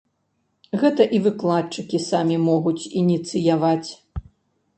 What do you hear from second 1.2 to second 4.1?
выкладчыкі самі могуць ініцыяваць.